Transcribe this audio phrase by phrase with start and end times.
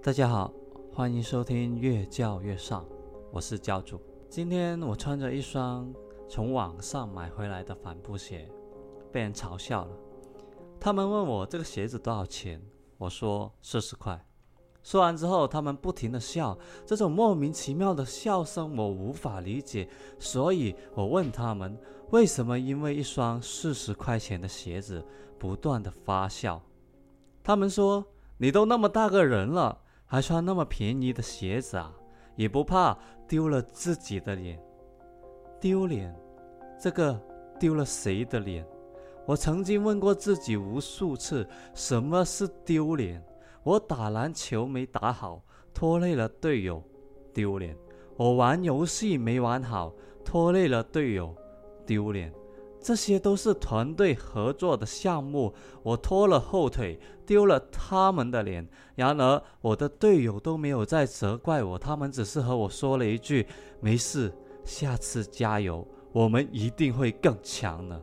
[0.00, 0.52] 大家好，
[0.94, 2.84] 欢迎收听《越教越上》，
[3.32, 4.00] 我是教主。
[4.30, 5.92] 今天我穿着一双
[6.28, 8.48] 从网上买回来的帆布鞋，
[9.10, 9.90] 被人嘲笑了。
[10.78, 12.62] 他们问我这个鞋子多少钱，
[12.96, 14.24] 我说四十块。
[14.84, 16.56] 说完之后，他们不停的笑，
[16.86, 19.88] 这种莫名其妙的笑声我无法理解，
[20.18, 21.76] 所以我问他们
[22.10, 25.04] 为什么因为一双四十块钱的鞋子
[25.38, 26.62] 不断的发笑。
[27.42, 28.06] 他们说
[28.38, 29.80] ：“你都那么大个人了。”
[30.10, 31.94] 还穿那么便宜的鞋子啊，
[32.34, 32.96] 也不怕
[33.28, 34.58] 丢了自己的脸？
[35.60, 36.12] 丢脸，
[36.80, 37.20] 这个
[37.60, 38.66] 丢了谁的脸？
[39.26, 43.22] 我曾经问过自己无数次，什么是丢脸？
[43.62, 45.44] 我打篮球没打好，
[45.74, 46.82] 拖累了队友，
[47.34, 47.76] 丢脸；
[48.16, 51.36] 我玩游戏没玩好，拖累了队友，
[51.84, 52.32] 丢脸。
[52.80, 58.66] 这些都是团队合作的项目，我拖了后腿，丢了他们的脸。
[58.94, 63.46] 然而，我的队友都没有再责怪我，他们只是和我说了一句
[63.80, 64.32] ：“没事，
[64.64, 68.00] 下次加油，我们一定会更强的。”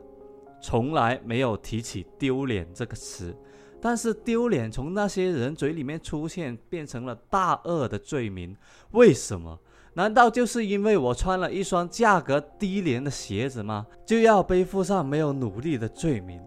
[0.61, 3.35] 从来没有提起丢脸这个词，
[3.79, 8.55] 但是丢脸从那些人嘴里面出现，变成了大恶的罪名。
[8.91, 9.59] 为什么？
[9.97, 13.87] 难道就是因为我穿了一双价格低廉的鞋子吗？
[14.05, 16.41] 就要背负上没有努力的罪名？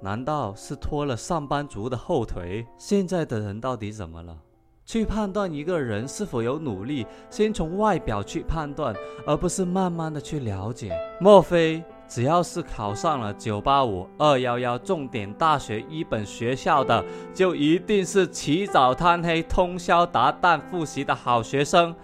[0.00, 2.66] 难道是拖了上班族的后腿？
[2.78, 4.34] 现在的人到底怎么了？
[4.86, 8.94] 去判断一个人是否有努力，先从外表去判断，
[9.26, 10.98] 而不是慢慢的去了解。
[11.20, 17.04] 莫非只要是考上了九八五、二幺幺重点大学一本学校的，
[17.34, 21.94] 就一定是起早贪黑、通宵达旦复习的好学生？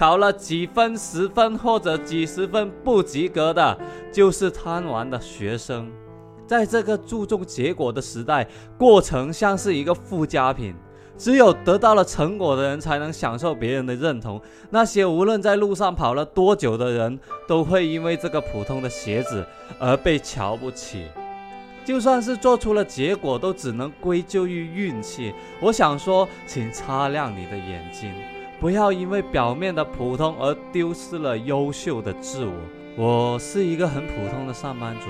[0.00, 3.78] 考了几分、十分或者几十分不及格的，
[4.10, 5.92] 就是贪玩的学生。
[6.46, 10.74] 在这个注重结果的时代，过程像是一个附加品，
[11.18, 14.40] 只有得到了成果的人才能享受别人的认同。
[14.70, 19.44] 那些无论在路上跑了多久的人，都会因为这个普通的鞋子
[19.78, 21.04] 而被瞧不起。
[21.84, 25.34] 就算是做出了结果，都只能归咎于运气。
[25.60, 28.10] 我想说，请擦亮你的眼睛。
[28.60, 32.52] 不要因为表面的普通而丢失了优秀的自我。
[32.94, 35.06] 我是一个很普通的上班族，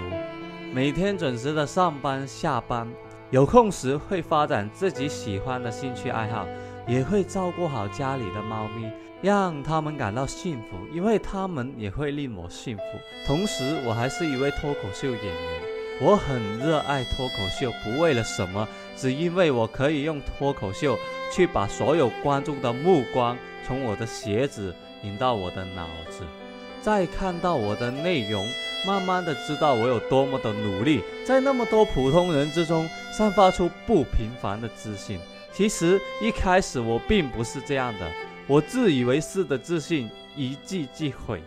[0.72, 2.86] 每天准时的上班下班，
[3.30, 6.46] 有空时会发展自己喜欢的兴趣爱好，
[6.86, 8.88] 也会照顾好家里的猫咪，
[9.20, 12.82] 让他们感到幸福，因为他们也会令我幸福。
[13.26, 15.62] 同时，我还是一位脱口秀演员，
[16.00, 20.96] 我很热爱脱口秀，不为了什么，只因为我可以用脱口秀。
[21.30, 23.36] 去把所有观众的目光
[23.66, 26.24] 从我的鞋子引到我的脑子，
[26.82, 28.44] 再看到我的内容，
[28.86, 35.20] 慢慢的知道我有多么的努力，在那么多普通人之中散发出不平凡的自信。
[35.52, 38.10] 其实一开始我并不是这样的，
[38.46, 41.42] 我自以为是的自信一记即毁。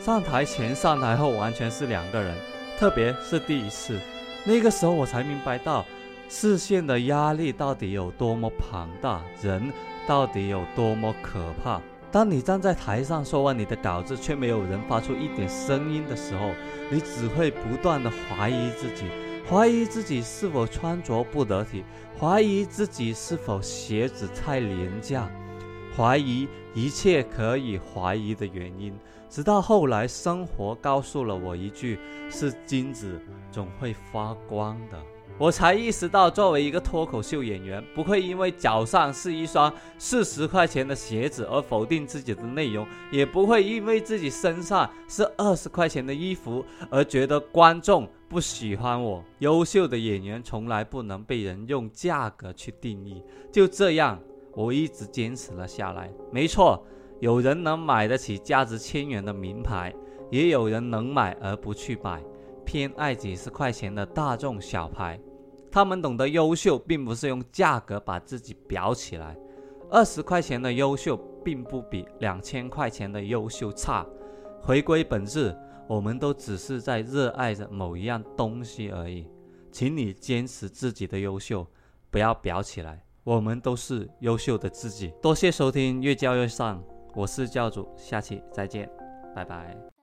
[0.00, 2.34] 上台前、上台后完全是两个人，
[2.78, 3.98] 特别是第一次，
[4.44, 5.86] 那个时候我才明白到。
[6.28, 9.22] 视线的压力到底有多么庞大？
[9.42, 9.72] 人
[10.06, 11.80] 到底有多么可怕？
[12.10, 16.50] 当你站在台上说完你的稿子，却没有人发出一点声音的时候，
[16.90, 19.04] 你只会不断的怀疑自己，
[19.48, 21.84] 怀疑自己是否穿着不得体，
[22.18, 25.28] 怀疑自己是否鞋子太廉价，
[25.96, 28.94] 怀疑一切可以怀疑的原因。
[29.28, 31.98] 直到后来，生活告诉了我一句：
[32.30, 33.20] 是金子
[33.50, 34.98] 总会发光的。
[35.36, 49.24] 我才意识到，作为一个脱口秀演员，不会因为脚上是一双四十块钱的鞋子而否定自己的内容，也不会因为自己身上是二十块钱的衣服而觉得观众不喜欢我。
[49.40, 53.20] 优秀的演员从来不能被人用价格去定义。
[53.50, 54.20] 就这样，
[54.52, 56.08] 我一直坚持了下来。
[56.30, 56.80] 没错，
[57.18, 59.92] 有人能买得起价值千元的名牌，
[60.30, 62.22] 也有人能买而不去买。
[62.64, 65.20] 偏爱几十块钱的大众小牌，
[65.70, 69.36] 他们懂得优秀，并不是用价格把自己裱起来。
[69.90, 74.04] 二十块钱的优秀，并不比两千块钱的优秀差。
[74.60, 75.56] 回归本质，
[75.86, 79.28] 我们都只是在热爱着某一样东西而已。
[79.70, 81.66] 请你坚持自己的优秀，
[82.10, 83.04] 不要裱起来。
[83.24, 85.12] 我们都是优秀的自己。
[85.22, 86.82] 多谢收听，越教越上，
[87.14, 88.88] 我是教主，下期再见，
[89.34, 89.93] 拜拜。